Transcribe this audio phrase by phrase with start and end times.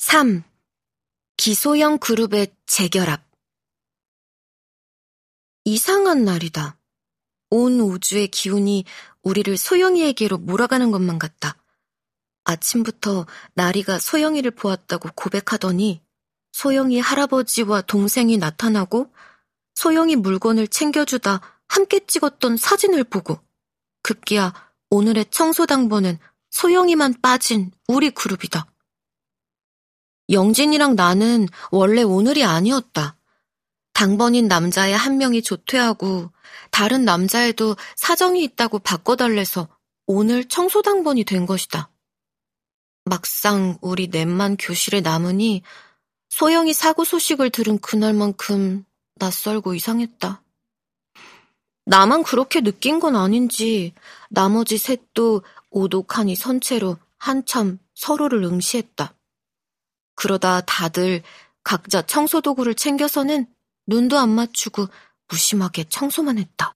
[0.00, 0.42] 3.
[1.36, 3.22] 기소형 그룹의 재결합.
[5.66, 6.78] 이상한 날이다.
[7.50, 8.86] 온 우주의 기운이
[9.22, 11.62] 우리를 소영이에게로 몰아가는 것만 같다.
[12.44, 16.02] 아침부터 나리가 소영이를 보았다고 고백하더니
[16.52, 19.12] 소영이 할아버지와 동생이 나타나고
[19.74, 23.38] 소영이 물건을 챙겨주다 함께 찍었던 사진을 보고
[24.02, 24.54] 급기야
[24.88, 28.66] 오늘의 청소당번은 소영이만 빠진 우리 그룹이다.
[30.30, 33.16] 영진이랑 나는 원래 오늘이 아니었다.
[33.92, 36.30] 당번인 남자의 한 명이 조퇴하고
[36.70, 39.68] 다른 남자애도 사정이 있다고 바꿔달래서
[40.06, 41.90] 오늘 청소당번이 된 것이다.
[43.04, 45.62] 막상 우리 넷만 교실에 남으니
[46.28, 48.84] 소영이 사고 소식을 들은 그날만큼
[49.16, 50.42] 낯설고 이상했다.
[51.86, 53.94] 나만 그렇게 느낀 건 아닌지
[54.28, 59.12] 나머지 셋도 오독하니 선체로 한참 서로를 응시했다.
[60.20, 61.22] 그러다 다들
[61.64, 63.46] 각자 청소도구를 챙겨서는
[63.86, 64.86] 눈도 안 맞추고
[65.28, 66.74] 무심하게 청소만 했다.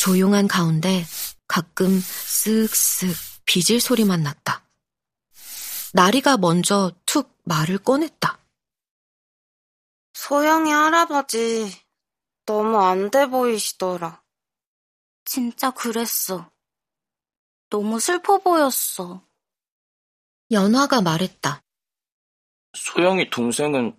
[0.00, 1.04] 조용한 가운데
[1.46, 4.68] 가끔 쓱쓱 비질 소리만 났다.
[5.92, 8.36] 나리가 먼저 툭 말을 꺼냈다.
[10.14, 11.72] 소영이 할아버지
[12.46, 14.24] 너무 안 돼 보이시더라.
[15.24, 16.50] 진짜 그랬어.
[17.68, 19.24] 너무 슬퍼 보였어.
[20.50, 21.62] 연화가 말했다.
[22.76, 23.96] 소영이 동생은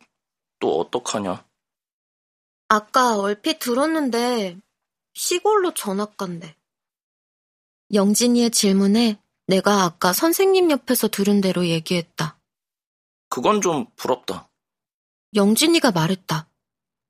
[0.59, 1.45] 또 어떡하냐?
[2.67, 4.58] 아까 얼핏 들었는데
[5.13, 6.55] 시골로 전학 간대.
[7.93, 12.39] 영진이의 질문에 내가 아까 선생님 옆에서 들은 대로 얘기했다.
[13.30, 14.49] 그건 좀 부럽다.
[15.36, 16.49] 영진이가 말했다.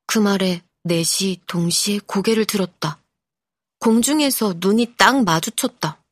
[0.07, 3.01] 그 말에 넷이 동시에 고개를 들었다.
[3.79, 6.03] 공중에서 눈이 딱 마주쳤다.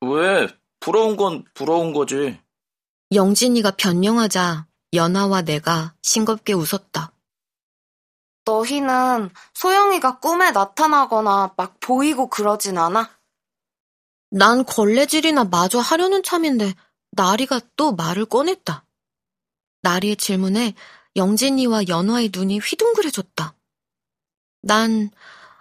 [0.00, 0.48] 왜?
[0.84, 2.38] 부러운 건 부러운 거지.
[3.10, 7.10] 영진이가 변명하자 연아와 내가 싱겁게 웃었다.
[8.44, 13.18] 너희는 소영이가 꿈에 나타나거나 막 보이고 그러진 않아?
[14.28, 16.74] 난 걸레질이나 마저 하려는 참인데
[17.12, 18.84] 나리가 또 말을 꺼냈다.
[19.80, 20.74] 나리의 질문에
[21.16, 23.54] 영진이와 연화의 눈이 휘둥그레졌다.
[24.60, 25.10] 난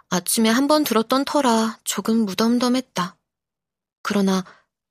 [0.09, 3.15] 아침에 한 번 들었던 터라 조금 무덤덤했다.
[4.01, 4.43] 그러나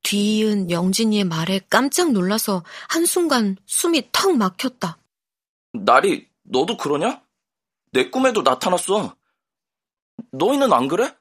[0.02, 4.98] 뒤이은 영진이의 말에 깜짝 놀라서 한순간 숨이 턱 막혔다.
[5.72, 7.24] 나리, 너도 그러냐?
[7.92, 9.16] 내 꿈에도 나타났어.
[10.32, 11.16] 너희는 안 그래?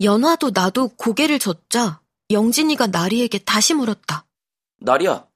[0.00, 2.00] 연화도 나도 고개를 젓자
[2.30, 4.26] 영진이가 나리에게 다시 물었다.
[4.80, 5.28] 나리야,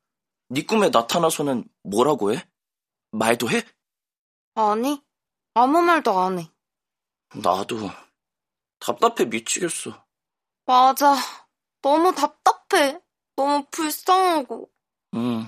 [0.49, 2.47] 네 꿈에 나타나서는 뭐라고 해?
[3.11, 3.65] 말도 해?
[4.55, 5.03] 아니,
[5.55, 6.51] 아무 말도 안 해.
[7.34, 7.91] 나도
[8.78, 10.05] 답답해 미치겠어.
[10.67, 11.17] 맞아.
[11.81, 12.52] 너무 답답해.
[13.37, 14.71] 너무 불쌍하고.
[15.15, 15.47] 응.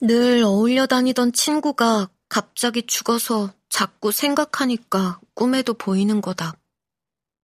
[0.00, 6.56] 늘 어울려 다니던 친구가 갑자기 죽어서 자꾸 생각하니까 꿈에도 보이는 거다.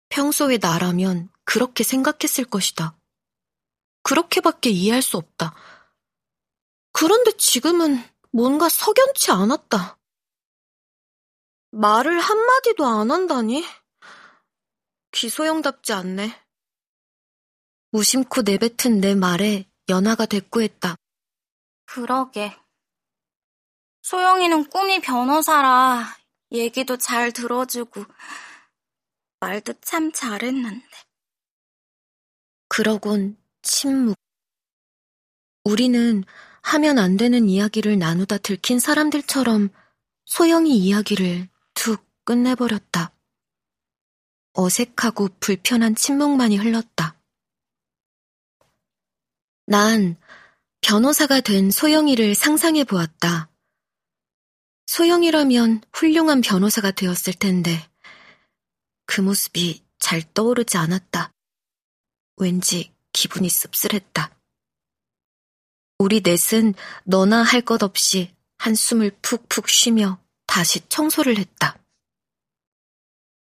[0.10, 2.98] 평소에 나라면 그렇게 생각했을 것이다.
[4.04, 5.56] 그렇게밖에 이해할 수 없다.
[6.92, 8.02] 그런데 지금은
[8.32, 9.98] 뭔가 석연치 않았다.
[11.72, 13.66] 말을 한마디도 안 한다니?
[15.12, 16.45] 기소영답지 않네.
[17.96, 20.98] 무심코 내뱉은 내 말에 연하가 대꾸했다.
[21.86, 22.54] 그러게.
[24.02, 26.04] 소영이는 꿈이 변호사라
[26.52, 28.04] 얘기도 잘 들어주고
[29.40, 30.86] 말도 참 잘했는데.
[32.68, 34.18] 그러곤 침묵.
[35.64, 36.26] 우리는
[36.64, 39.70] 하면 안 되는 이야기를 나누다 들킨 사람들처럼
[40.26, 43.16] 소영이 이야기를 툭 끝내버렸다.
[44.52, 47.15] 어색하고 불편한 침묵만이 흘렀다.
[49.66, 50.18] 난
[50.82, 53.50] 변호사가 된 소영이를 상상해 보았다.
[54.88, 57.90] 소영이라면 훌륭한 변호사가 되었을 텐데,
[59.06, 61.32] 그 모습이 잘 떠오르지 않았다.
[62.38, 64.38] 왠지 기분이 씁쓸했다.
[65.98, 66.74] 우리 넷은
[67.06, 71.80] 너나 할 것 없이 한숨을 푹푹 쉬며 다시 청소를 했다.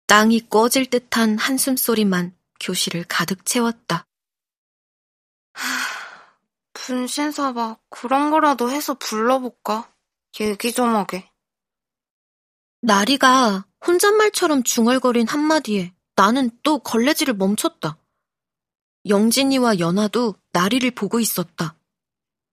[0.07, 4.07] 땅이 꺼질 듯한 한숨 소리만 교실을 가득 채웠다.
[5.55, 5.92] 하,
[6.87, 9.95] 분신사바 그런 거라도 해서 불러볼까?
[10.41, 11.31] 얘기 좀 하게.
[12.81, 17.99] 나리가 혼잣말처럼 중얼거린 한마디에 나는 또 걸레질을 멈췄다.
[19.07, 21.77] 영진이와 연아도 나리를 보고 있었다.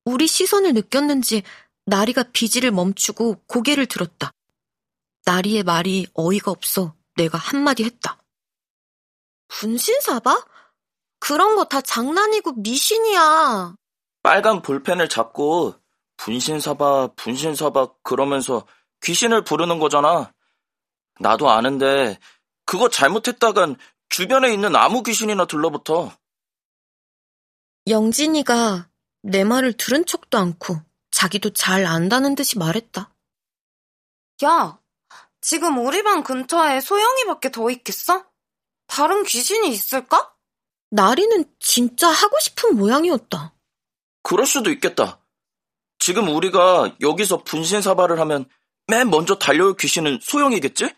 [0.06, 1.42] 우리 시선을 느꼈는지
[1.86, 4.32] 나리가 비지를 멈추고 고개를 들었다.
[5.26, 8.20] 나리의 말이 어이가 없어 내가 한마디 했다.
[9.48, 10.46] 분신사바?
[11.20, 13.76] 그런 거 다 장난이고 미신이야.
[14.22, 15.76] 빨간 볼펜을 잡고
[16.18, 18.66] 분신 사바, 분신 사바 그러면서
[19.02, 20.34] 귀신을 부르는 거잖아.
[21.20, 22.20] 나도 아는데
[22.66, 23.78] 그거 잘못했다간
[24.10, 26.12] 주변에 있는 아무 귀신이나 들러붙어.
[27.88, 28.90] 영진이가
[29.22, 30.82] 내 말을 들은 척도 않고
[31.12, 33.14] 자기도 잘 안다는 듯이 말했다.
[34.44, 34.80] 야,
[35.42, 38.26] 지금 우리 방 근처에 소영이밖에 더 있겠어?
[38.88, 40.34] 다른 귀신이 있을까?
[40.92, 43.54] 나리는 진짜 하고 싶은 모양이었다.
[44.24, 45.20] 그럴 수도 있겠다.
[46.00, 48.46] 지금 우리가 여기서 분신사바를 하면
[48.88, 50.90] 맨 먼저 달려올 귀신은 소영이겠지?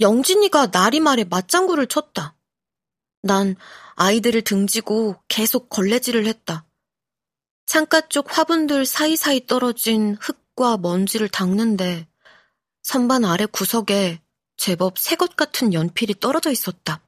[0.00, 2.36] 영진이가 나리 말에 맞장구를 쳤다.
[3.22, 3.56] 난
[3.94, 6.66] 아이들을 등지고 계속 걸레질을 했다.
[7.66, 12.06] 창가 쪽 화분들 사이사이 떨어진 흙과 먼지를 닦는데
[12.82, 14.20] 선반 아래 구석에
[14.56, 17.00] 제법 새 것 같은 연필이 떨어져 있었다.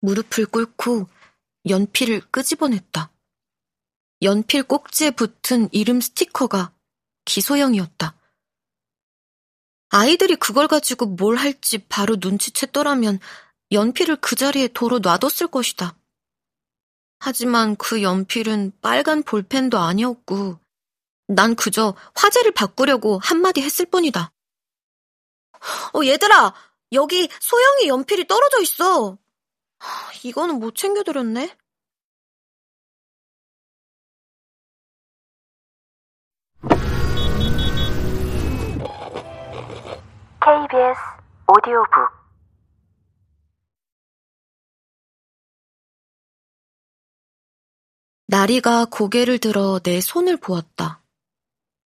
[0.00, 1.06] 무릎을 꿇고
[1.68, 3.12] 연필을 끄집어냈다.
[4.22, 6.72] 연필 꼭지에 붙은 이름 스티커가
[7.24, 8.16] 기소형이었다.
[9.90, 13.18] 아이들이 그걸 가지고 뭘 할지 바로 눈치챘더라면
[13.72, 15.96] 연필을 그 자리에 도로 놔뒀을 것이다.
[17.18, 20.58] 하지만 그 연필은 빨간 볼펜도 아니었고,
[21.28, 24.32] 난 그저 화제를 바꾸려고 한마디 했을 뿐이다.
[25.94, 26.54] 어, 얘들아!
[26.92, 29.18] 여기 소영이 연필이 떨어져 있어!
[30.24, 31.56] 이거는 못 챙겨드렸네?
[40.70, 41.00] KBS
[41.48, 41.90] 오디오북
[48.26, 51.02] 나리가 고개를 들어 내 손을 보았다.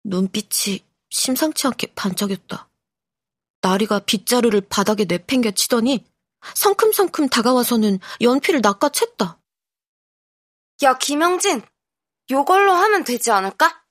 [0.03, 2.69] 눈빛이 심상치 않게 반짝였다.
[3.61, 6.05] 나리가 빗자루를 바닥에 내팽겨 치더니
[6.53, 9.39] 성큼성큼 다가와서는 연필을 낚아챘다.
[10.83, 11.63] 야, 김영진,
[12.29, 13.83] 요걸로 하면 되지 않을까?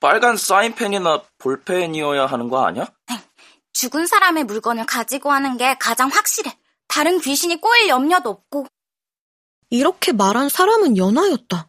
[0.00, 2.86] 빨간 사인펜이나 볼펜이어야 하는 거 아니야?
[3.78, 6.58] 죽은 사람의 물건을 가지고 하는 게 가장 확실해.
[6.88, 8.66] 다른 귀신이 꼬일 염려도 없고.
[9.70, 11.68] 이렇게 말한 사람은 연화였다.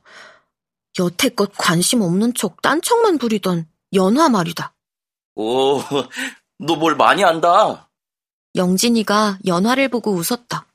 [0.98, 4.74] 여태껏 관심 없는 척 딴 척만 부리던 연화 말이다.
[5.36, 5.78] 오,
[6.58, 7.92] 너 뭘 많이 안다.
[8.56, 10.66] 영진이가 연화를 보고 웃었다.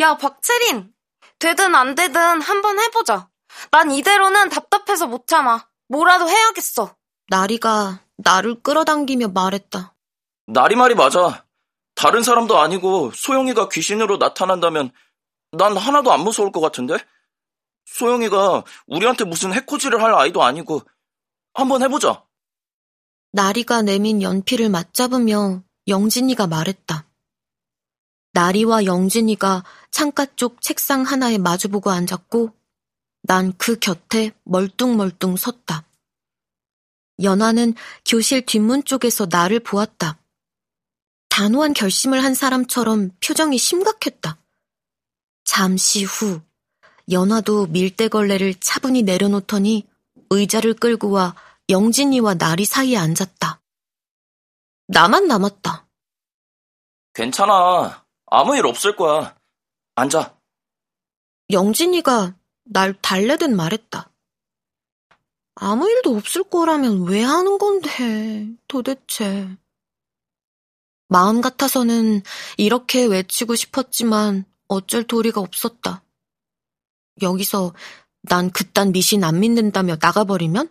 [0.00, 0.92] 야, 박채린!
[1.38, 3.30] 되든 안 되든 한번 해보자.
[3.70, 5.66] 난 이대로는 답답해서 못 참아.
[5.88, 6.94] 뭐라도 해야겠어.
[7.28, 9.93] 나리가 나를 끌어당기며 말했다.
[10.46, 11.44] 나리 말이 맞아.
[11.94, 14.90] 다른 사람도 아니고 소영이가 귀신으로 나타난다면
[15.52, 16.96] 난 하나도 안 무서울 것 같은데?
[17.86, 20.82] 소영이가 우리한테 무슨 해코지를 할 아이도 아니고
[21.52, 22.24] 한번 해보자.
[23.32, 27.06] 나리가 내민 연필을 맞잡으며 영진이가 말했다.
[28.32, 32.50] 나리와 영진이가 창가 쪽 책상 하나에 마주보고 앉았고
[33.22, 35.86] 난 그 곁에 멀뚱멀뚱 섰다.
[37.22, 37.74] 연아는
[38.04, 40.18] 교실 뒷문 쪽에서 나를 보았다.
[41.34, 44.38] 단호한 결심을 한 사람처럼 표정이 심각했다.
[45.42, 46.40] 잠시 후
[47.10, 49.84] 연아도 밀대걸레를 차분히 내려놓더니
[50.30, 51.34] 의자를 끌고 와
[51.68, 53.60] 영진이와 나리 사이에 앉았다.
[54.86, 55.88] 나만 남았다.
[57.14, 58.06] 괜찮아.
[58.26, 59.34] 아무 일 없을 거야.
[59.96, 60.38] 앉아.
[61.50, 64.08] 영진이가 날 달래듯 말했다.
[65.56, 69.56] 아무 일도 없을 거라면 왜 하는 건데, 도대체.
[71.14, 72.22] 마음 같아서는
[72.56, 76.02] 이렇게 외치고 싶었지만 어쩔 도리가 없었다.
[77.22, 77.72] 여기서
[78.22, 80.68] 난 그딴 미신 안 믿는다며 나가버리면?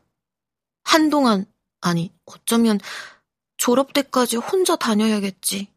[0.84, 1.46] 한동안,
[1.80, 2.78] 아니, 어쩌면
[3.56, 5.72] 졸업 때까지 혼자 다녀야겠지.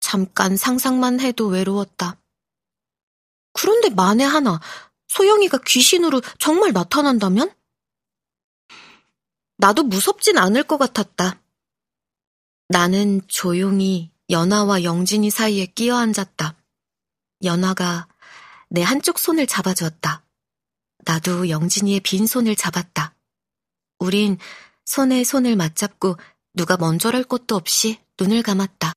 [0.00, 2.18] 잠깐 상상만 해도 외로웠다.
[3.52, 4.60] 그런데 만에 하나,
[5.08, 7.54] 소영이가 귀신으로 정말 나타난다면?
[9.58, 11.41] 나도 무섭진 않을 것 같았다.
[12.72, 16.56] 나는 조용히 연아와 영진이 사이에 끼어 앉았다.
[17.44, 18.08] 연아가
[18.70, 20.24] 내 한쪽 손을 잡아주었다.
[21.04, 23.14] 나도 영진이의 빈 손을 잡았다.
[23.98, 24.38] 우린
[24.86, 26.16] 손에 손을 맞잡고
[26.54, 28.94] 누가 먼저랄 것도 없이 눈을 감았다.